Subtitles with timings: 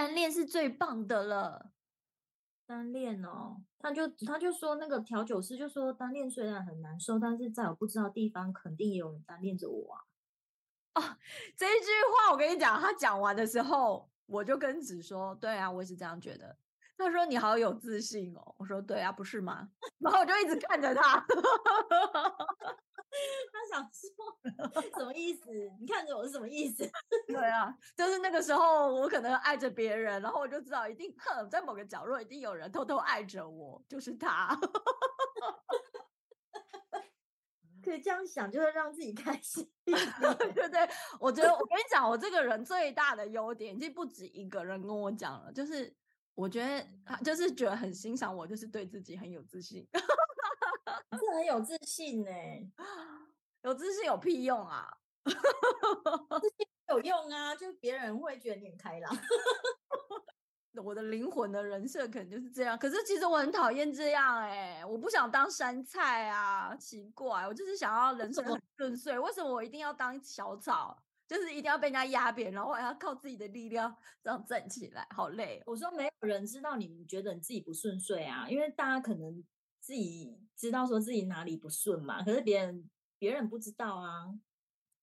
[0.00, 1.72] 单恋是最棒的了。
[2.66, 10.00] 单恋哦，他就他就说那个调酒师就说单恋虽然很难受，但是在我不知道地方，肯定也有人单恋着我啊。
[10.94, 11.16] 哦
[11.54, 16.56] 这一句话我跟你讲，他讲完的时候，我就跟子说：“对啊，我也是这样觉得。”
[17.00, 21.24] 他说：“你好有自信哦。”我说：“对啊，不是吗？” 然后我就一直看着他，
[23.52, 24.10] 他想说
[24.98, 25.50] 什么意思？
[25.80, 26.88] 你看着我是什么意思？
[27.26, 34.58] 对啊，就是那个时候我可能爱着别人，然后我就知道一定，哼，在某个角落一定有人偷偷爱着我，就是他。
[37.82, 39.66] 可以这样想，就是让自己开心。
[39.86, 39.94] 对
[40.52, 40.86] 对对，
[41.18, 45.92] 我觉得我跟你讲，我这个人最大的优点，已经不止一个人跟我讲了，就是
[46.40, 49.86] 我觉得他就是觉得很欣赏我，就是对自己很有自信。
[49.92, 52.30] 是很有自信呢、
[53.62, 54.90] 有自信有屁用啊！
[55.24, 55.32] 自
[56.56, 59.14] 信 有用啊，就别人会觉得你很开朗。
[60.82, 71.02] 我的灵魂的人设可能就是这样，可是其实我很讨厌这样哎、我不想当山菜啊，奇怪，我就是想要人生 很顺遂，为什么我一定要当小草？
[71.30, 75.62] 就是一定要被人家压扁，然后还要靠自己的力量这样站起来，好累哦。
[75.66, 79.44] 我说没有人知道你觉得你自己不顺遂啊，因为大家可能
[79.78, 84.34] 自己知道说自己哪里不顺嘛，可是别人别人不知道啊，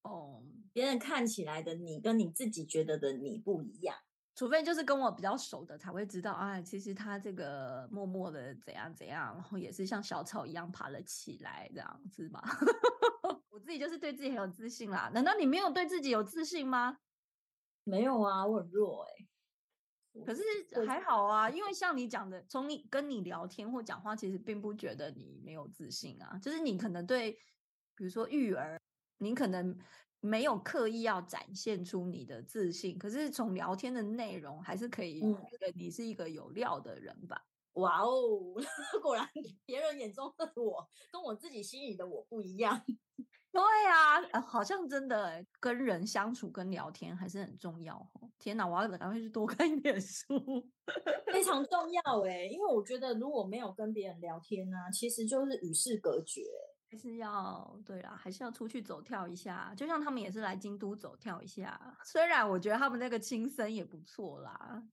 [0.01, 3.95] 哦，别人看起来的你跟你自己觉得的你不一样。
[4.35, 12.43] 除非就是跟我比较熟的才会知道，啊，其实他这个默默的怎样怎样，然后也是像小草一样爬了起来，这样子吧。
[13.57, 16.99] 我自己就是对自己很有自信啦，难道你没有对自己有自信吗？
[17.85, 20.43] 没有啊，我很弱哎、可是
[20.85, 26.37] 还好啊，因为像你讲的，从你跟你聊天或讲话，其实并不觉得你没有自信啊。
[26.37, 27.31] 就是你可能对，
[27.95, 28.79] 比如说育儿，
[29.17, 29.75] 你可能
[30.19, 37.43] 没有刻意要展现出你的自信，可是从聊天的内容，还是可以嗯觉得你是一个有料的人吧。
[37.73, 38.53] 哇哦，
[39.01, 39.27] 果然
[39.65, 42.83] 别人眼中的我跟我自己心里的我不一样。
[43.57, 48.29] 对啊，呃好像真的欸跟人相处跟聊天还是很重要哦。
[48.37, 50.23] 天哪，我要赶快去多看一点书。
[51.33, 56.43] 非常重要哎、因为我觉得如果没有跟别人聊天呢、其实就是与世隔绝。
[56.91, 59.73] 还是要对啦，还是要出去走跳一下。
[59.75, 64.83] 就像他们也是来京都走跳一下，虽然我觉得他们那个轻生也不错啦。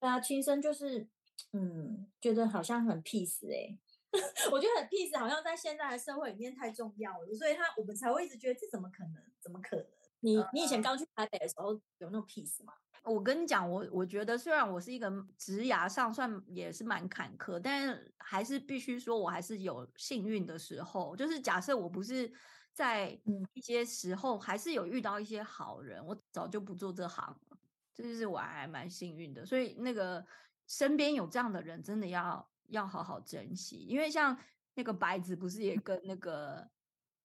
[0.00, 1.06] 对啊，轻生就是，
[1.52, 3.78] 嗯，觉得好像很 peace 哎、
[4.52, 9.22] 我觉得很 peace，好像在现在的社会里面太重要了，所以他我们才会一直觉得这怎么可能？
[9.40, 9.86] 怎么可能？
[10.20, 12.72] 你你以前刚去台北的时候有那种 peace 吗？
[13.02, 21.14] 我跟你讲，我我觉得虽然我是一个职涯上算也是蛮坎坷，但是还是必须说，我还是有幸运的时候。
[21.14, 22.32] 就是假设我不是
[22.72, 27.58] 在嗯一些时候，还是有遇到一些好人，我早就不做这行了。
[27.92, 30.24] 这就是我还蛮幸运的，所以那个
[30.66, 33.76] 身边有这样的人，真的要要好好珍惜。
[33.76, 34.38] 因为像
[34.74, 36.68] 那个白子不是也跟那个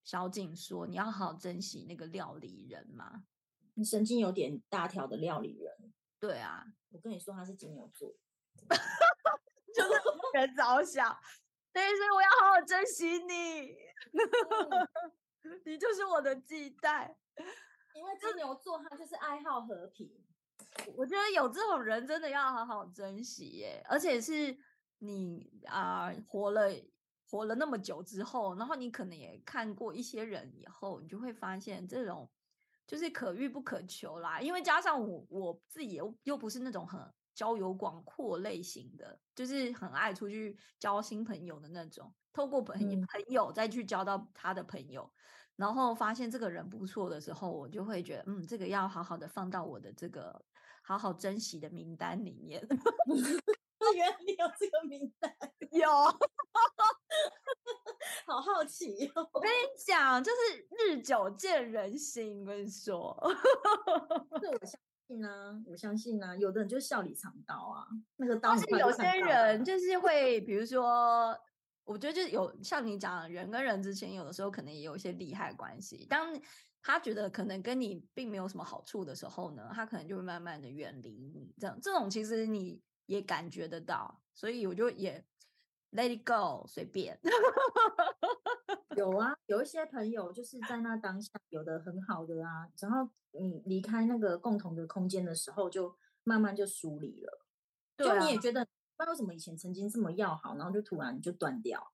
[0.04, 3.24] 小景说，你要好好珍惜那个料理人嘛？
[3.76, 8.14] 你神经有点大条的料理人，对啊，我跟你说他是金牛座，
[9.74, 11.18] 就是为 人着想。
[11.72, 13.72] 对，所以我要好好珍惜你，
[15.44, 17.16] 嗯 你就是我的忌待。
[17.96, 20.12] 因为金牛座他就是爱好和平，
[20.96, 24.58] 我觉得有这种人真的要好好珍惜耶，而且是
[25.00, 26.70] 你啊、活了
[27.30, 32.30] 活了那么久之后，然后你可能也看过一些人以后，你就会发现这种
[32.86, 34.42] 就是可遇不可求啦。
[34.42, 37.00] 因为加上我我自己又又不是那种很
[37.34, 45.10] 交友广阔类型的，就是很爱出去交新朋友的那种，透过朋友嗯朋友再去交到他的朋友，
[45.56, 50.44] 然后发现这个人不错的时候，我就会觉得，嗯，这个要好好的放到我的这个
[50.84, 52.62] 好好珍惜的名单里面。
[53.94, 55.34] 原来你有这个名单，
[55.72, 55.90] 有，
[58.26, 59.30] 好好奇哦。
[59.34, 59.56] 我跟你
[59.86, 62.42] 讲，就是日久见人心。
[62.42, 63.18] 我跟你说，
[64.42, 67.88] 这我相信啊，我相信啊，有的人就是笑里藏刀啊，
[68.18, 71.36] 那个刀但是有些人就是会，比如说，
[71.84, 76.06] 我觉得就是有像你讲，人跟人之间有的时候可能也有一些利害关系。
[76.06, 76.40] 当
[76.82, 81.54] 他觉得可能跟你并没有什么好处的时候呢，他可能就会慢慢的远离你。
[81.60, 85.26] 这样这种其实你也感觉得到，所以我就也
[85.94, 87.20] let it go，随便。
[88.96, 97.46] 有啊，有一些朋友就是在那当下有的很好的啊，然后你离开那个共同的空间的时候，就慢慢就疏离了。
[97.96, 101.92] 对啊就你也觉得不知道为什么以前曾经这么要好，然后就突然就断掉。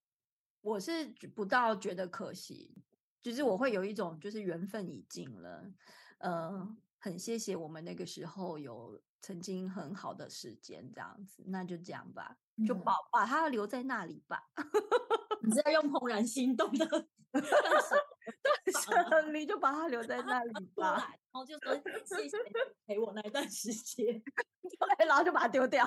[0.59, 2.75] 我是不到觉得可惜，
[3.21, 5.71] 就是我会有一种就是缘分已尽了，
[6.17, 6.75] 呃，
[7.05, 12.35] 很谢谢我们那个时候有曾经很好的时间，这样子，那就这样吧，
[12.67, 14.43] 就嗯把把它留在那里吧。
[15.43, 17.95] 你是要用怦然心动的断舍
[18.89, 20.95] 法吗舍离就把它留在那里，吧，
[21.31, 22.49] 然后就说谢谢你
[22.87, 24.19] 陪我那一段时间。
[24.97, 25.85] 对，然后就把它丢掉。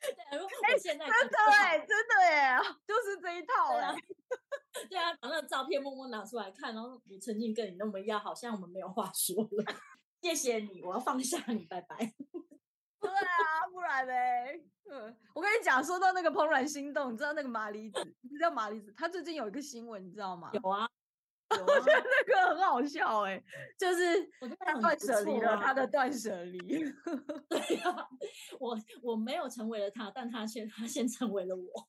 [0.00, 3.94] 对，如果我现在真的哎、真的哎、就是这一套哎、对啊
[4.88, 9.74] 对啊，把那个照片默默拿出来看，然后我曾经跟你那么要，好像我们没有话说了。
[10.20, 11.96] 谢谢你，我要放下你，拜拜。
[13.00, 20.50] 对啊，不然嘞，嗯，我跟你讲，说到那个怦然心动，你知道那个麻里子，你知道麻里子，他最近有一个新闻，你知道吗？
[20.52, 20.88] 有啊，
[21.56, 23.40] 有我觉得啊，那个很好笑哎、
[23.78, 24.48] 就是我
[24.80, 26.58] 断舍离了啊他的断舍离，
[27.48, 28.08] 对啊，
[28.58, 31.88] 我我没有成为了他，但他先他先成为了我。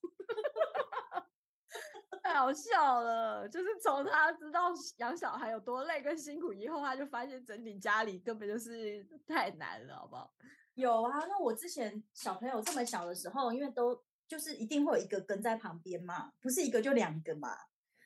[2.30, 3.50] 太好笑了。
[3.50, 10.32] 就是从他知道养小孩有多累跟辛苦以后，他就发现整理家里根本就是太难了，好不好？
[10.76, 17.50] 有啊，那我之前小朋友这么小的时候，因为都就是一定会有一个跟在旁边嘛，不是一个就两个嘛。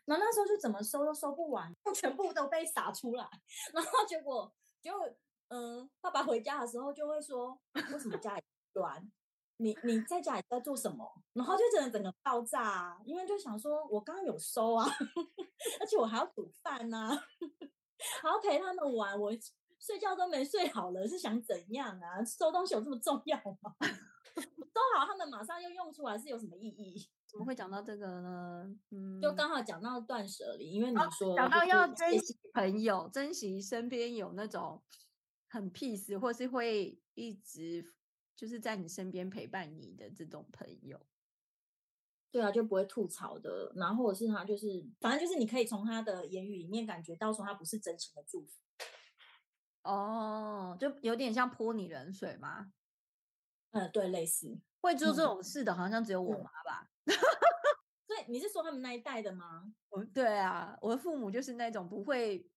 [0.06, 3.28] 然后那时候就怎么收都收不完，全部都被撒出来。
[3.74, 4.92] 然后结果就
[5.50, 8.42] 嗯、爸爸回家的时候就会说，为什么家里
[8.74, 9.12] 乱？
[9.58, 11.06] 你你在家里在做什么？
[11.34, 14.86] 然后就真的整个爆炸、啊，因为就想说，我刚刚有收啊，
[15.80, 17.10] 而且我还要煮饭呐、
[18.22, 19.32] 还要陪他们玩，我
[19.80, 22.24] 睡觉都没睡好了，是想怎样啊？
[22.26, 23.76] 收东西有这么重要吗？
[24.36, 27.08] 收好，他们马上又用出来，是有什么意义？
[27.28, 28.76] 怎么会讲到这个呢？
[28.92, 34.82] 嗯，就刚好讲到断舍离，因为你说讲到要珍惜朋友，珍惜身边有那种
[35.50, 37.94] 很 peace 或是会一直
[38.36, 41.00] 就是在你身边陪伴你的这种朋友。
[42.32, 48.60] 对啊，就不会吐槽的，然后或者是他就是，反正就是你可以从他的言语里面感觉到说他不是真情的祝福。
[49.84, 52.72] 哦，就有点像泼你冷水吗？
[53.72, 54.58] 嗯，对，类似。
[54.82, 56.90] 会做这嗯种事的，好像只有我对妈吧？
[58.08, 59.74] 所以你是说他们那一代的吗？
[59.90, 62.50] 我对啊，我的父母就是那种不会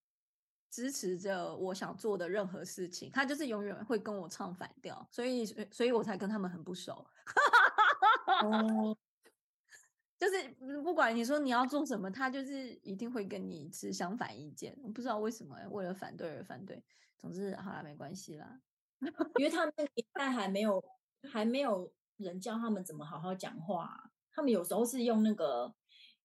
[0.69, 7.05] 支持着我想做的任何事情，他就是永远会跟我唱反调，所以所以我才跟他们很不熟。
[8.43, 8.97] 哦，
[10.19, 14.77] 就是嗯不管你说你要做什么，他就是一定会跟你持相反意见。
[14.81, 16.83] 我不知道为什么欸、为了反对而反对。
[17.17, 18.61] 总之，好啦，没关系啦。
[19.39, 20.83] 因为他们那个年代还没有
[21.31, 25.73] 还没有人教他们怎么好好讲话啊、他们有时候是用那个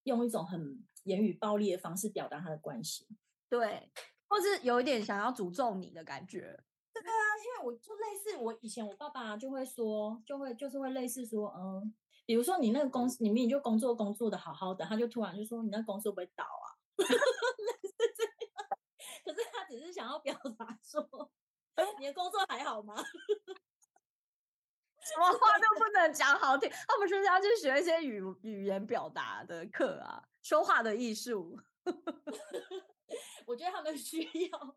[0.05, 3.07] 用一种很言语暴力的方式表达他的关系。
[3.49, 3.91] 对，
[4.33, 6.59] 或是有一点想要诅咒你的感觉。
[6.95, 11.95] 对啊因为我就类似我以前我爸爸就会说，就会就是会类似说，嗯，
[12.25, 16.67] 比如说你那个公司里面你就工作工作的好好的，他就突然就说你那公司会不会倒啊？
[16.97, 17.15] 类似
[18.17, 18.67] 这样，
[19.27, 21.31] 可是他只是想要表达说，
[22.01, 22.95] 你的工作还好吗？
[25.05, 30.23] 什么话都不能讲好听，他们是不是要去学一些语语言表达的课啊？
[30.43, 31.59] 说话的艺术。
[33.47, 34.77] 我觉得他们需要，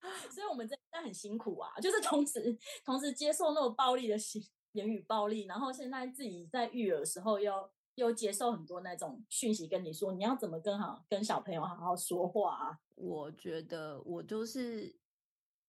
[0.30, 12.80] 所以我们真的很辛苦啊，就是同时同时接受那种暴力的行言语暴力，然后现在自己在育儿的时候又又接受很多那种讯息，跟你说你要怎么跟好跟小朋友好好说话啊。
[12.94, 14.94] 我觉得我就是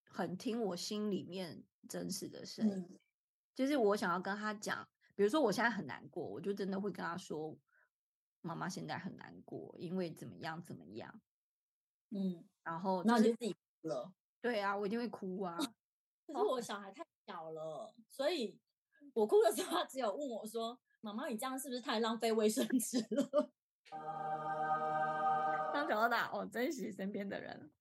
[0.03, 2.99] 很听我心里面真实的声音，嗯
[3.53, 7.57] 就是我想要跟他讲，比如说我现在很难过，我就真的会跟他说，
[8.41, 11.21] 妈妈现在很难过，因为怎么样怎么样，
[12.11, 14.13] 嗯，然后就是然后你就自己哭了。
[14.41, 15.57] 对啊，我一定会哭啊，
[16.27, 18.59] 可是我小孩太小了，所以
[19.13, 23.51] 我哭的时候，他只有问我说：“妈妈，你这样是不是太浪费卫生纸了？”
[25.73, 26.29] 刚讲到哪？
[26.31, 27.71] 哦，珍惜身边的人。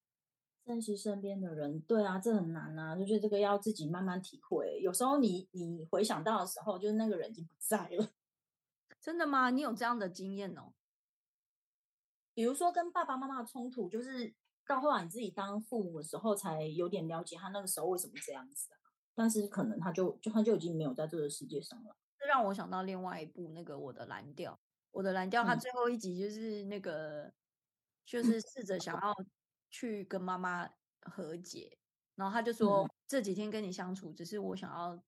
[0.64, 4.80] 珍惜身边的人，对啊，这很难啊，就觉得这个要自己慢慢体会。
[4.80, 8.08] 有时候你你回想到的时候，就是那个人已经不在了。
[9.00, 9.50] 真的吗？
[9.50, 10.72] 你有这样的经验哦？
[12.40, 14.34] 比如说跟爸爸妈妈的冲突，就是
[14.66, 18.80] 到后来你自己当父母的时候，才有点了解他那个时候为什么这样子啊。
[19.14, 21.94] 但是可能他就就他就已经没有在这个世界上了。
[22.18, 24.52] 这让我想到另外一部那个《我的蓝调》，
[24.90, 25.60] 《我的蓝调》它嗯。
[25.60, 27.30] 最后一集就是那个，
[28.06, 29.14] 就是试着想要
[29.68, 30.66] 去跟妈妈
[31.02, 31.76] 和解，
[32.14, 32.90] 然后他就说、嗯。
[33.06, 34.98] 这几天跟你相处，只是我想要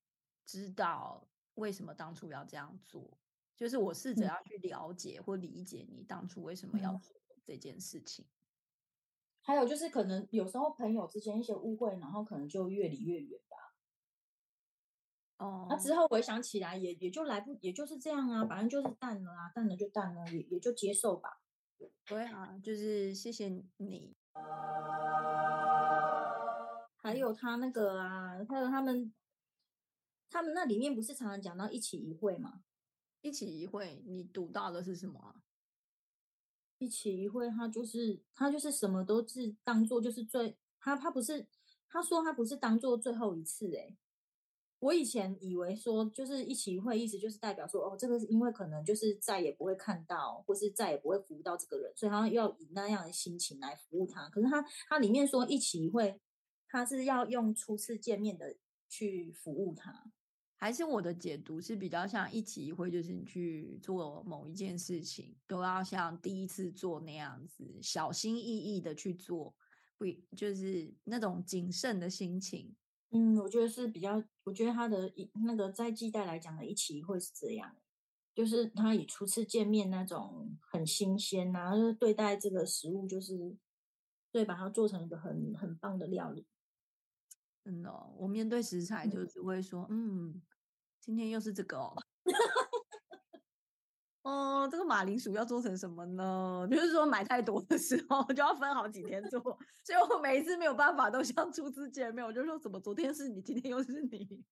[0.44, 3.16] 知道为什么当初要这样做，
[3.56, 4.28] 就是我试着嗯。
[4.28, 7.00] 要去了解或理解你当初为什么要
[7.44, 8.26] 这件事情。
[9.40, 13.56] 还有就是可能有时候朋友之间一些误会，然后可能就越离越远吧。
[15.38, 21.40] 哦，那、之后回想起来也也就来不，也就是这样啊，反正就是淡了啊，淡了就淡了，也也就接受吧。
[22.06, 24.14] 对啊，就是谢谢你。
[26.96, 29.12] 还有他那个啊，还有他们，
[30.30, 32.62] 他们那里面不是常常讲到一起一会吗？
[33.22, 35.34] 一起一会，你读到的是什么啊？
[36.82, 41.46] 一起一会，他就是他就是什么都是当做就是最他他不是
[41.88, 43.96] 他说他不是当做最后一次诶、
[44.80, 54.28] 我以前以为说就是一起一会，意思就是代表说哦，这个是因为可能就是再也不会看到，或是再也不会服务到这个人，所以他要以那样的心情来服务他。
[54.30, 56.20] 可是他他里面说一起一会，
[56.66, 58.56] 他是要用初次见面的
[58.88, 60.10] 去服务他。
[60.62, 69.56] 还是我的解读是比较像一起一会，就是你去做某一件事情，都要像第一次做那样子，小心翼翼的去做，
[69.98, 70.04] 不
[70.36, 72.76] 就是那种谨慎的心情。
[73.10, 77.74] 嗯，我觉得是比较，我觉得他的一那个在季代来讲的一起一会是这样，
[78.32, 83.56] 就是他以初次见面那种很新鲜呐、就是对待这个食物就是
[84.30, 86.46] 对，把它做成一个很很棒的料理。
[87.64, 90.42] 真的哦、我面对食材就嗯只会说，嗯，
[91.02, 91.92] 今天又是这个哦。
[94.22, 96.64] 哦，这个马铃薯要做成什么呢？
[96.70, 99.40] 就是说买太多的时候就要分好几天做，
[99.82, 104.44] 所以我每一次没有办法都像初次见面，我就说怎么昨天是你，今天又是你。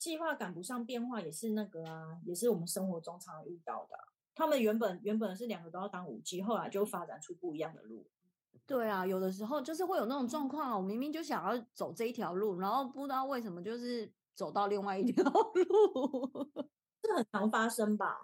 [0.00, 3.96] 计划赶不上变化也是那个啊，也是我们生活中常遇到的、
[4.34, 8.04] 他们原本原本是两个都要当五 G，后来就发展出不一样的路。
[8.66, 15.22] 对啊，有的时候就是会有那种状况啊，我明明就想要走这一条路，然后不知道为什么就是走到另外一条
[15.54, 16.52] 路。
[17.02, 18.16] 这很常发生吧？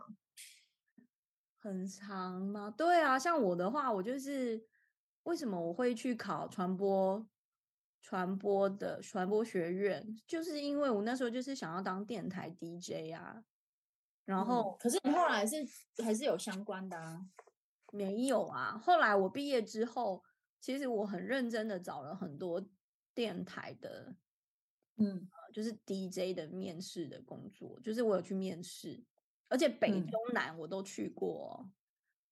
[1.59, 2.71] 很长吗？
[2.75, 4.67] 对啊，像我的话，我就是
[5.25, 7.27] 为什么我会去考传播
[8.01, 13.45] 传播的传播学院，就是因为我那时候就是想要当电台 DJ 啊，
[14.25, 15.57] 然嗯后可是你后来是
[16.03, 17.21] 还是有相关的啊。
[17.93, 18.79] 没有啊。
[18.83, 20.23] 后来我毕业之后，
[20.61, 22.63] 其实我很认真的找了很多
[23.15, 24.15] 电台的，
[24.97, 25.29] 嗯。
[25.33, 29.03] 呃就是 DJ 的面试的工作，就是我有去面试，
[29.49, 30.07] 而且北嗯。
[30.07, 31.71] 中南我都去过哦，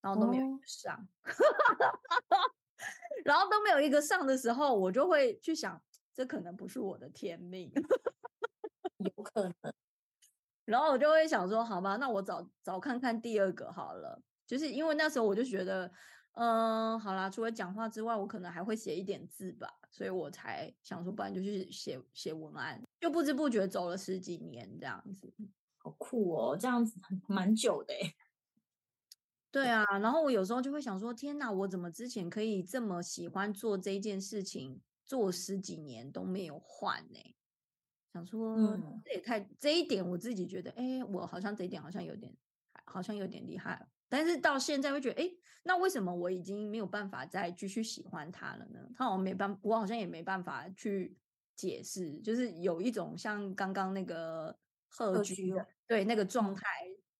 [0.02, 1.08] 然后都没有上，
[3.24, 5.80] 然后都没有一个上的时候，我就会去想，
[6.14, 7.72] 这可能不是我的天命，
[8.98, 9.54] 有可能。
[10.66, 15.90] 然后我就会想说，好吧，那我找找看看第二个好了，就是因为那时候我就觉得，
[16.40, 25.32] 嗯、好啦，除了讲话之外，我可能还会写一点字吧，所以我才想说，不然就去写写文案，就不知不觉走了十几年这样子。
[25.78, 28.14] 好酷哦，这样子很蛮久的诶。
[29.50, 37.34] 对啊，然后我有时候就会想说，天哪，我怎么之前可以这么喜欢做这件事情，做十几年都没有换呢？
[38.12, 42.32] 想说，嗯这也太这一点我自己觉得，哎，我好像这一点好像有点，
[42.84, 43.88] 好像有点厉害。
[44.08, 45.30] 但是到现在会觉得，哎，
[45.62, 48.80] 那为什么我已经没有办法再继续喜欢他了呢？
[48.96, 51.18] 他好像没办，我好像也没办法去
[51.54, 56.62] 解释，就是有一种像刚刚那个贺贺剧的剧哦对那个状嗯态，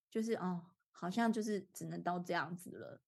[0.09, 3.01] 就是哦，好像就是只能到这样子了，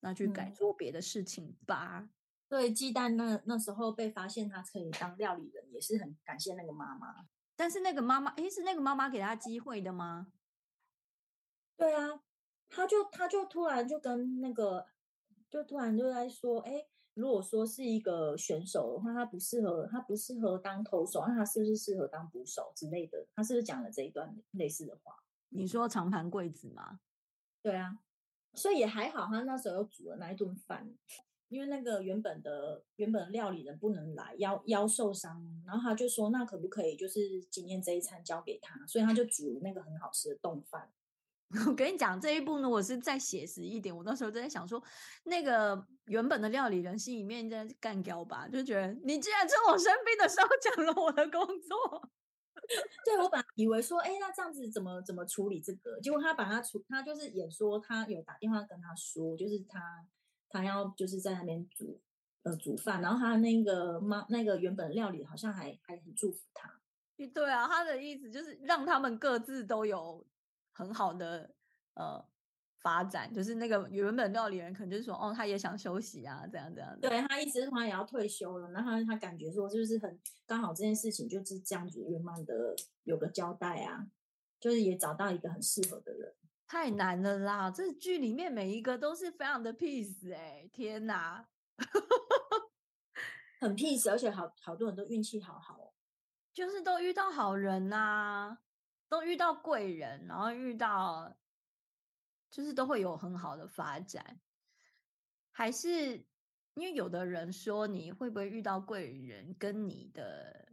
[0.00, 2.08] 那去改嗯做别的事情吧。
[2.48, 7.26] 对，鸡蛋那那时候被发现他可以当料理人，也是很感谢那个妈妈。
[7.54, 10.32] 但是那个妈妈，哎，是那个妈妈给他机会的吗？
[11.76, 12.22] 对啊，
[12.68, 14.86] 他就他就突然就跟那个，
[15.48, 23.26] 就突然就在说，哎，如果说是一个选手的话，他不适合，他不适合当投手，那他是不是适合当捕手之类的？
[23.34, 25.14] 他是不是讲了这一段类似的话？
[25.48, 27.00] 你说长盘贵子吗？
[27.62, 27.98] 对啊，
[28.54, 30.94] 所以也还好，他那时候又煮了那一顿饭，
[31.48, 38.86] 因为那个原本的原本的料理人不能来，腰腰受伤，然后他就说，那可不可以就是今天这一餐交给他？
[38.86, 40.92] 所以他就煮那个很好吃的冻饭。
[41.66, 43.96] 我 跟你讲，这一部呢，我是再写实一点。
[43.96, 44.82] 我那时候就在想说，
[45.24, 52.10] 那个原本的料理人心里面在干掉吧，就觉得你竟然趁我生病的时候 抢了我的工作，
[53.04, 55.98] 对我本来以为说，哎，那这样子怎么怎么处理这个？
[56.00, 60.06] 结果他把他处，他就是也说他有打电话跟他说，就是他
[60.50, 61.98] 他要就是在那边煮
[62.42, 66.70] 呃煮饭，然后他那个妈那个原本料理好像还还很祝福他。
[67.34, 70.24] 对啊，他的意思就是让他们各自都有
[70.78, 71.50] 很好的
[71.94, 72.24] 呃
[72.80, 77.08] 发展，就是那个原本料理人可能就是说，哦，他也想休息啊，这样这样的。
[77.08, 84.06] 对他意思是他也要退休了，然后他他感觉说就是很刚好这件事情就是这样子圆满的有个交代啊，
[84.60, 86.32] 就是也找到一个很适合的人。
[86.68, 87.70] 太难了啦！
[87.70, 91.48] 这剧里面每一个都是非常的 peace 哎、天哪！
[93.58, 95.92] 很 peace，而且好好多人都运气好好哦。
[96.52, 98.58] 就是都遇到好人呐、
[99.08, 101.34] 都遇到贵人，然后遇到
[102.50, 104.40] 就是都会有很好的发展。
[105.50, 106.16] 还是
[106.74, 110.68] 因为有的人说你会不会遇到贵人，跟你的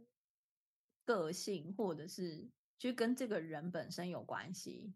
[1.04, 4.94] 个性或者是就跟这个人本身有关系。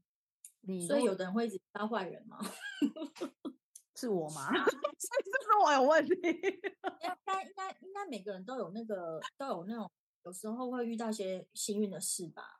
[0.60, 2.38] 你所以有的人会一直当坏人吗？
[3.96, 4.52] 是我吗？
[5.00, 6.12] 是是我有问题？
[6.14, 9.90] 应该应该应该每个人都有那个都有那种，
[10.24, 12.58] 有时候会遇到一些幸运的事吧。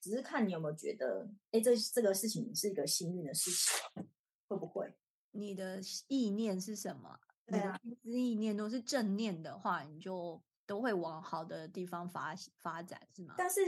[0.00, 4.04] 只是看你有没有觉得，哎，这这个事情是一个幸运的事情，
[4.48, 4.92] 会不会？
[5.32, 7.18] 你的意念是什么？
[7.46, 13.34] 对啊，意念都是正念的话，你就都会往好的地方发发展，是吗？
[13.36, 13.60] 但是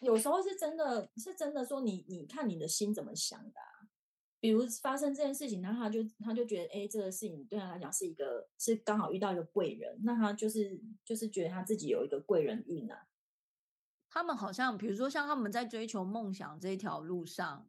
[0.00, 3.60] 有时候是真的是真的说，你你看你的心怎么想的。
[4.40, 13.06] 比如发生这件事情，然后他就他就觉得，哎，这个事情对他来讲是一个是刚好遇到一个贵人，那他就是就是觉得他自己有一个贵人运啊。
[14.14, 17.68] 他们好像，比如说像他们在追求梦想这一条路上，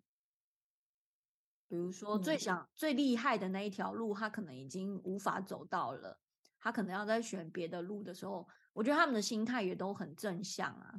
[1.68, 6.22] 比如说最想最厉害的那一条路，他可能已经无法走到了，
[6.60, 10.94] 他可能要在选别的路的时候，我觉得他们的心态也都很正向啊，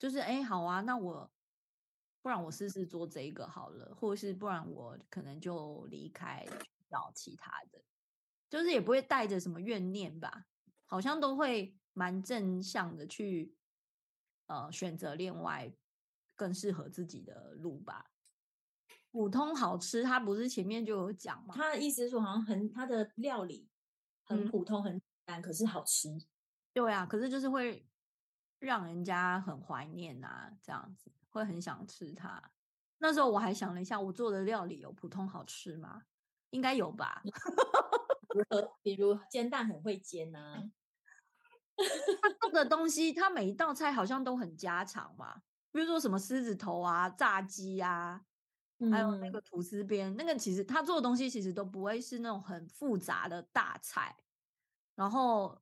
[0.00, 1.30] 就是哎，好啊，那我。
[2.22, 6.44] 不然我试试做这个好了，或是不然我可能就离开
[6.88, 7.80] 找其他的，
[8.50, 10.44] 就是也不会带着什么怨念吧，
[10.86, 13.54] 好像都会蛮正向的去
[14.46, 15.72] 呃选择另外
[16.34, 18.10] 更适合自己的路吧。
[19.10, 21.54] 普通好吃，他不是前面就有讲吗？
[21.54, 23.68] 他的意思是说，好像很他的料理
[24.24, 26.08] 很普通很简单，可是好吃。
[26.72, 27.88] 对啊，可是就是会
[28.58, 31.10] 让人家很怀念啊，这样子。
[31.30, 32.42] 会很想吃它。
[32.98, 36.02] 那时候我还想了一下，我做的料理有普通好吃吗？
[36.50, 37.22] 应该有吧。
[38.82, 40.62] 比如煎蛋很会煎呐。
[42.22, 45.42] 他做的东西，他每一道菜好像都很家常嘛。
[45.72, 48.24] 比如说什么狮子头啊、炸鸡啊，
[48.90, 54.16] 还有那个吐司边，那个其实他做的东西其实都不会是那种很复杂的大菜。
[54.94, 55.60] 然后，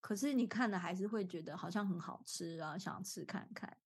[0.00, 3.76] 可是你看的还是会觉得好像很好吃啊，想吃看看。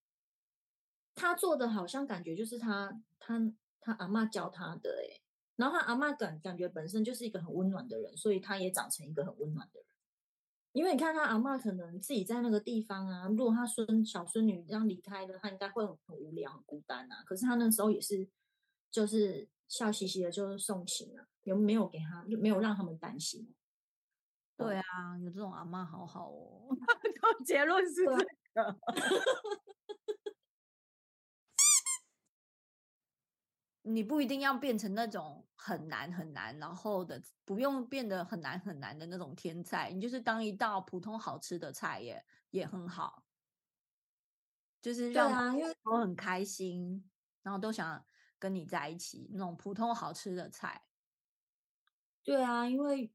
[1.14, 3.40] 他做的好像感觉就是他他
[3.80, 5.20] 他阿妈教他的哎，
[5.56, 9.89] 然后他阿妈感感觉本身就是一个很温暖的人，所以他也长成一个很温暖的人。
[10.72, 17.22] 因为你看他阿妈可能自己在那个地方啊，如果他孙小孙女这样离开了，他应该会很无聊、很孤单啊。
[17.26, 18.28] 可是他那时候也是
[18.90, 23.52] 就是笑嘻嘻的，就是送行啊，有没有给他没有让他们担心？
[24.56, 26.68] 对啊，有这种阿妈好好哦。
[27.44, 28.16] 结论是这
[28.54, 28.76] 个。
[33.82, 43.24] 你不一定要变成那种很难很难，然后的不用变得很难很难的那种天才，你就是当一道普通好吃的菜也也很好，
[44.82, 47.10] 就是让我很开心，
[47.42, 48.04] 然后都想
[48.38, 50.84] 跟你在一起那种普通好吃的菜。
[52.22, 53.10] 对啊，因为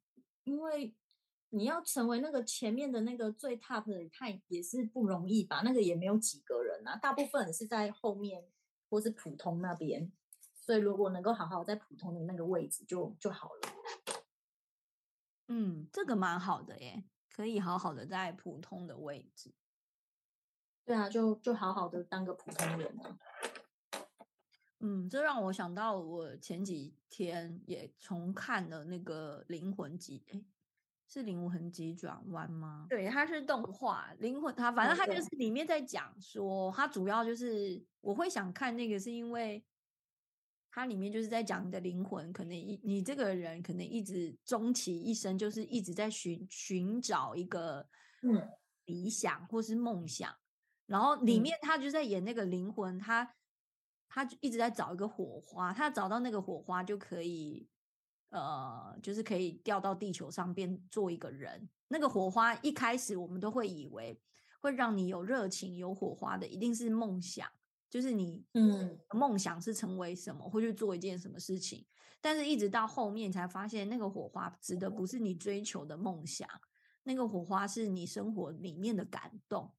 [0.45, 0.95] 因为
[1.49, 5.61] 你要成为那个前面的那个最 top 的，太也是不容易吧？
[5.63, 8.43] 那个也没有几个人啊，大部分是在后面
[8.89, 10.11] 或是普通那边。
[10.65, 13.59] 所以，如果能够好好在普通的那个位置，就就好了。
[15.47, 19.53] 嗯，这个蛮好的耶，可以好好的在普通的位置。
[20.83, 23.19] 对啊，就就好好的当个普通人啊。
[24.79, 30.43] 嗯，这让我想到，我前几天也重看了那个《灵魂急》，哎，
[31.07, 32.87] 是《灵魂急转弯》吗？
[32.89, 39.63] 对，它是动画《灵魂》，它反正它就是里面在讲说，它主要就是我会想看那个，是因为。
[40.75, 47.87] 它里面就是在讲你的灵魂，可能一你这个人可能一直终其一生就是一直在寻寻找一个
[48.23, 48.45] 嗯
[48.83, 50.35] 理想或是梦想，
[50.85, 53.33] 然后里面他就在演那个灵魂，他
[54.09, 57.65] 他就一直在找一个火花，他找到那个火花就可以
[58.31, 61.69] 呃就是可以掉到地球上边做一个人。
[61.87, 64.19] 那个火花一开始我们都会以为
[64.59, 67.49] 会让你有热情有火花的一定是梦想。
[67.89, 71.85] 就是你，嗯，梦想是成为什么，会去做一件什么事情，
[72.19, 76.49] 但是一直到后面才发现，那个火花指的不是你追求的梦想，
[77.03, 79.73] 那个火花是你生活里面的感动。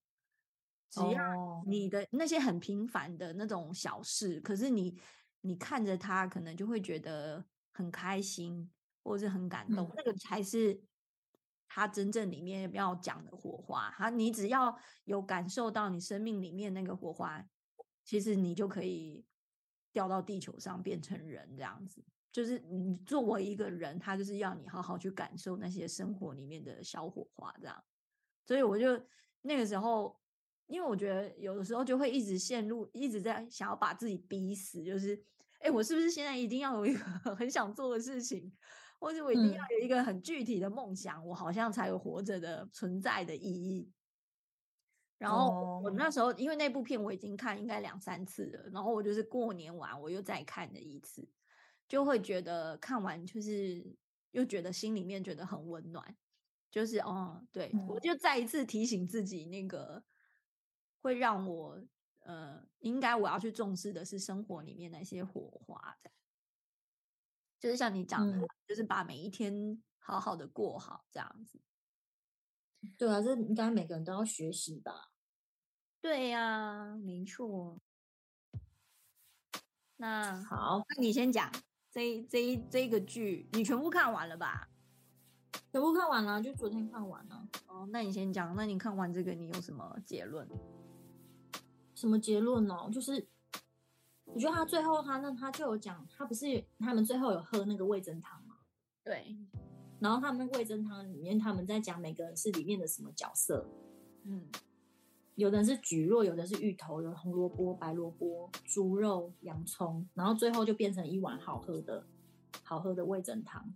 [0.88, 4.98] 只要你的那些很平凡的那种小事，可是你
[5.42, 8.70] 你看着他，可能就会觉得很开心，
[9.02, 10.80] 或者是很感动，那个才是
[11.68, 13.90] 他真正里面要讲的火花。
[13.98, 17.44] 他你只要有感受到你生命里面那个火花。
[18.06, 19.22] 其实你就可以
[19.92, 27.84] 掉到地球上变成人这样子，就是你作为一个人，他就是要你好好去感受那些生活里面的小火花这样。
[28.44, 28.98] 所以我就
[29.42, 30.16] 那个时候，
[30.68, 35.20] 因为我觉得有的时候就会一直陷入，一直在想要把自己逼死，就是
[35.58, 37.00] 哎，我是不是现在一定要有一个
[37.34, 38.52] 很想做的事情，
[39.00, 43.90] 或者我一定要嗯有一个很具体的梦想，我好像才有活着的存在的意义。
[45.18, 45.94] 然后我哦。
[45.96, 51.28] 那时候因为那部片我已经看应该两三次了，然后我就是过年完我又再看了一次，
[51.88, 53.96] 就会觉得看完就是
[54.32, 56.16] 又觉得心里面觉得很温暖，
[56.70, 58.00] 就是哦，对我嗯。
[58.00, 60.04] 就再一次提醒自己，那个
[61.00, 61.80] 会让我
[62.20, 66.10] 呃，应该我要去重视的是生活里面那些火花的，
[67.58, 68.48] 就是像你讲的，嗯。
[68.66, 71.60] 就是把每一天好好的过好这样子。
[72.96, 75.10] 对啊，这应该每个人都要学习吧。
[76.00, 77.78] 对呀、没错。
[79.96, 81.50] 那好，那你先讲
[81.90, 84.68] 这这一这个剧，你全部看完了吧？
[85.72, 87.48] 全部看完了，就昨天看完了。
[87.66, 90.48] 哦，那你先讲，那你看完这个你有什么结论？
[91.94, 92.88] 什么结论呢？
[92.92, 93.26] 就是
[94.24, 98.56] 我觉得他最后他那他就有讲，他不是他们最后有喝那个味增汤吗？
[99.02, 99.36] 对，
[100.00, 103.66] 然后他们味噌汤里面他们在讲每个人是里面的什么角色，
[104.24, 104.46] 嗯
[105.34, 112.06] 有的人是蒟蒻，有的是芋头，有红萝卜、白萝卜、猪肉、洋葱，然后最后就变成一碗好喝的
[112.62, 113.74] 好喝的味噌汤。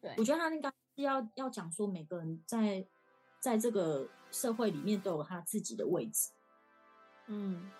[0.00, 2.86] 对我觉得他应该是要要讲说每个人在
[3.38, 6.30] 在这个社会里面都有他自己的位置。
[7.28, 7.70] 嗯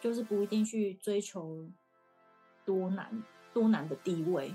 [0.00, 1.70] 就是不一定去追求
[2.64, 3.22] 多难
[3.54, 4.54] 多难的地位，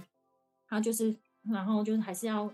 [0.68, 1.16] 他就是，
[1.50, 2.52] 然后就是还是要，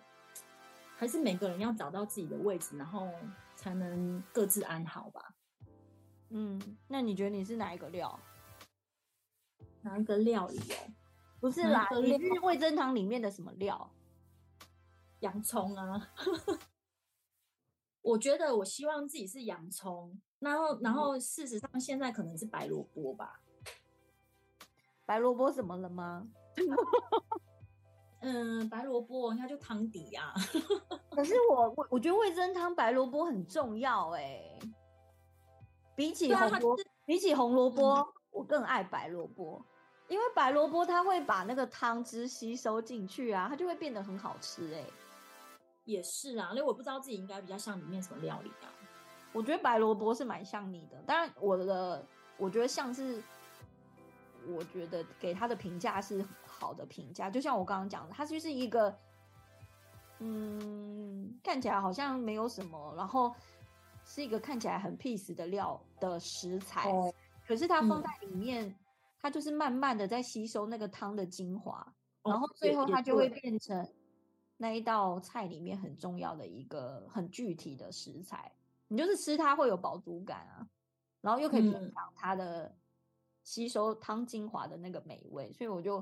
[0.97, 3.09] 还是每个人要找到自己的位置，然后
[3.55, 5.33] 才能各自安好吧。
[6.29, 8.19] 嗯，那你觉得你是哪一个料？
[9.81, 10.93] 哪一个料理哦？
[11.39, 13.91] 不是啦，你是味噌汤里面的什么料？
[15.19, 16.09] 洋葱啊。
[18.01, 23.41] 我觉得我希望自己是洋葱，然后然后事实上现在可能是白萝卜吧。
[25.05, 26.27] 白萝卜怎么了吗？
[28.23, 30.33] 嗯，白萝卜那就汤底啊。
[31.11, 34.57] 可是我我我觉得味噌汤白萝卜很重要哎、
[35.95, 39.63] 比起红萝、比起红萝卜，嗯我更爱白萝卜，
[40.07, 44.83] 因为白萝卜它会把那个汤汁吸收进去啊，它就会变得很好吃哎、
[45.85, 48.71] 也是啊，因为我不知道自己应该比较像里面什么料理啊。
[49.33, 52.03] 我觉得白萝卜是蛮像你的，当然我的
[52.37, 53.21] 我觉得像是，
[54.47, 56.25] 我觉得给他的评价是
[56.63, 58.97] 好的评价，就像我刚刚讲的，它就是一个，
[60.19, 63.35] 嗯，看起来好像没有什么，然后
[64.05, 67.13] 是一个看起来很 peace 的料的食材，哦
[67.45, 68.73] 可是它放嗯在里面，
[69.19, 71.85] 它就是慢慢的在吸收那个汤的精华，
[72.21, 73.85] 哦然后最后它就会变成
[74.55, 78.49] 那一道菜里面很重要的一个很具体的食材。
[78.87, 80.65] 你就是吃它会有饱足感啊，
[81.19, 82.73] 然后又可以品嗯尝它的
[83.43, 85.97] 吸收汤精华的那个美味，所以我就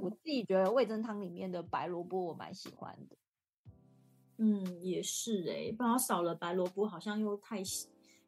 [0.00, 3.16] 我自己觉得味噌汤里面的白萝卜我蛮喜欢的。
[4.38, 7.62] 嗯，也是哎、不然少了白萝卜好像又太，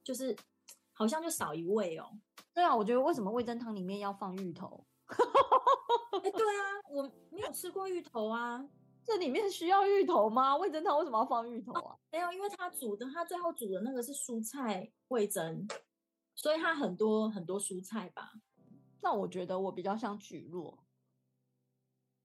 [0.03, 0.35] 就是
[0.93, 2.11] 好像就少一味哦。
[2.55, 4.85] 对啊，我觉得为什么味噌汤里面要放芋头？
[6.23, 8.67] 哎、对啊，我没有吃过芋头啊，
[9.05, 10.57] 这里面需要芋头吗？
[10.57, 11.95] 味噌汤为什么要放芋头啊？
[12.11, 15.69] 没有，因为它煮的，它最后煮的那个是蔬菜味噌，
[16.39, 18.33] 所以它很多很多蔬菜吧？
[19.03, 20.79] 那我觉得我比较像蒟蒻。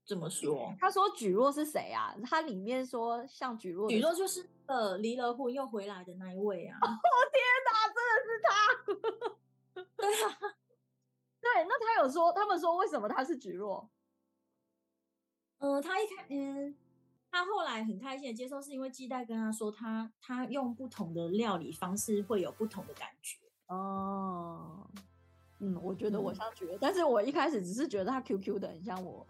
[0.05, 0.71] 怎么说？
[0.79, 2.15] 他说蒟蒻是谁啊？
[2.23, 6.77] 他里面说像蒟蒻的是，蒟蒻就是呃离了婚又回来的那一位啊。
[6.85, 6.87] 哦
[7.33, 9.81] 天哪，真的是他。
[9.97, 10.37] 对啊，
[11.41, 13.87] 对，那他有说，他们说为什么他是蒟蒻？
[15.57, 16.77] 嗯、他一开嗯。
[17.31, 23.39] 他后来很开心的接受，是因为季代跟他说他，他用不同的料理方式会有不同的感觉。
[23.67, 24.87] 哦，
[25.59, 29.25] 嗯，我觉得我嗯像蒟蒻，但是我一开始只是觉得他 QQ 的很像我。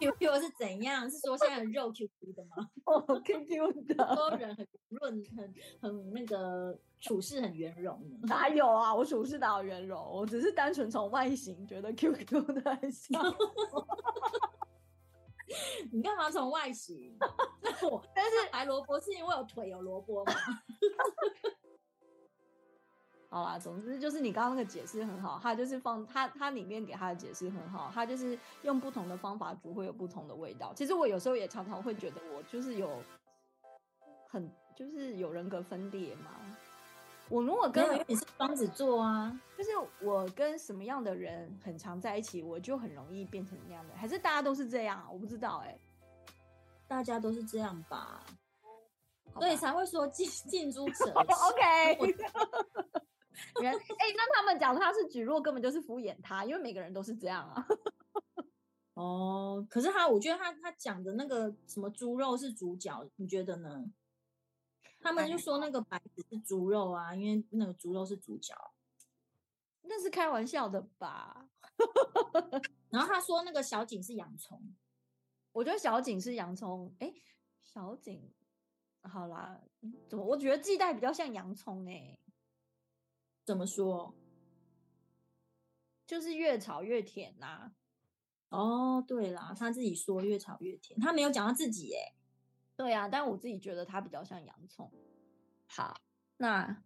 [0.00, 1.08] QQ 是怎样？
[1.10, 2.68] 是说现在很肉 QQ 的吗？
[2.84, 8.16] 哦，QQ 的很多人很润，很很那个处事很圆融呢。
[8.22, 8.92] 哪有啊？
[8.94, 9.98] 我处事哪有圆融？
[10.12, 13.86] 我只是单纯从外形觉得 QQ 的很像我。
[15.92, 17.16] 你干嘛从外形？
[17.62, 20.32] 那我但是白萝卜是因为有腿有萝卜吗？
[23.34, 30.72] 好啦，总之就是你刚刚那个解释很好，它就是放它它里面给它的解释很好，它就是用不同的方法煮会有不同的味道。
[30.72, 33.02] 其实我有时候也常常会觉得我就是有
[34.28, 36.30] 很就是有人格分裂嘛。
[37.28, 39.36] 我如果跟你是双子座啊。
[39.58, 39.70] 就是
[40.00, 45.08] 我跟什么样的人很常在一起，我就很容易变成那样的，还是大家都是这样啊？
[45.10, 45.76] 我不知道哎、
[46.86, 48.22] 大家都是这样吧，
[49.32, 51.10] 好所以才会说近近朱者赤。
[51.10, 52.14] OK，
[53.60, 53.80] 原哎、
[54.16, 57.66] 那他们讲他是举弱，根本就是敷衍他，因为每个人都是这样啊。
[58.94, 63.84] 哦，可是他，我觉得他他讲的那个什么猪肉是主角，你觉得呢？
[65.00, 68.54] 他们就说那个白子是猪肉啊，因为那个猪肉是主角。
[69.82, 71.46] 那是开玩笑的吧？
[72.88, 74.62] 然后他说那个小景是洋葱，
[75.52, 76.94] 我觉得小景是洋葱。
[77.00, 77.12] 哎，
[77.62, 78.32] 小景，
[79.02, 79.60] 好啦，
[80.08, 80.24] 怎么？
[80.24, 82.16] 我觉得季代比较像洋葱哎。
[83.44, 84.14] 怎么说？
[86.06, 87.72] 就是越炒越甜呐。
[88.48, 92.14] 哦，对啦，他自己说越炒越甜，他没有讲他自己哎。
[92.76, 94.90] 对呀，但我自己觉得他比较像洋葱。
[95.66, 96.00] 好，
[96.36, 96.84] 那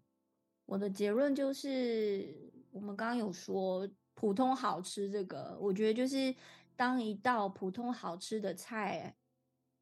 [0.67, 6.35] 我的结论就是，我们刚刚有说普通好吃这个，我觉得就是
[6.77, 9.17] 当一道普通好吃的菜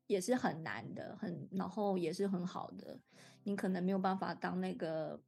[0.07, 3.01] 也是很难的，很然后也是很好的，
[3.45, 5.21] 你可能没有办法当那个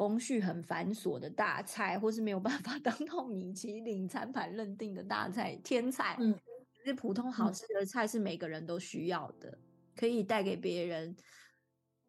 [0.00, 6.16] 工序很繁琐的大菜，或是没有办法 当到米其林餐盘认定的大菜天菜。
[6.18, 6.34] 嗯，
[6.72, 9.58] 其实普通好吃的菜是每个人都需要的。
[9.94, 11.14] 可以带给别人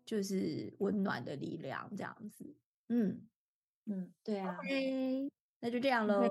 [0.05, 2.55] 就是温暖的力量，这样子。
[2.87, 3.27] 嗯
[3.87, 4.55] 嗯，对啊。
[4.57, 6.29] OK，那就这样喽。